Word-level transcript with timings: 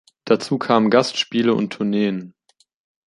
Dazu 0.25 0.57
kamen 0.57 0.89
Gastspiele 0.89 1.53
und 1.53 1.73
Tourneen. 1.73 2.33